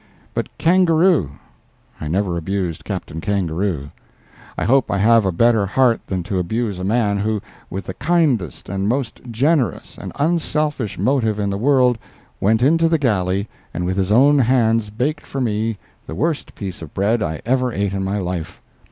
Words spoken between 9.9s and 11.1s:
and unselfish